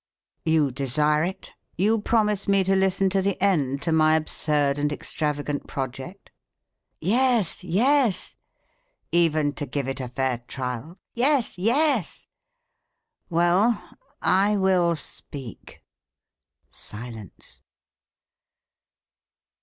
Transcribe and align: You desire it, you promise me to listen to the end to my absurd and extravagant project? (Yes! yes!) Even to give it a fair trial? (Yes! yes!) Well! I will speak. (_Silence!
You 0.45 0.71
desire 0.71 1.23
it, 1.25 1.53
you 1.77 2.01
promise 2.01 2.47
me 2.47 2.63
to 2.63 2.75
listen 2.75 3.07
to 3.11 3.21
the 3.21 3.39
end 3.39 3.83
to 3.83 3.91
my 3.91 4.15
absurd 4.15 4.79
and 4.79 4.91
extravagant 4.91 5.67
project? 5.67 6.31
(Yes! 6.99 7.63
yes!) 7.63 8.35
Even 9.11 9.53
to 9.53 9.67
give 9.67 9.87
it 9.87 9.99
a 9.99 10.07
fair 10.07 10.39
trial? 10.47 10.97
(Yes! 11.13 11.59
yes!) 11.59 12.27
Well! 13.29 13.79
I 14.23 14.57
will 14.57 14.95
speak. 14.95 15.83
(_Silence! 16.73 17.61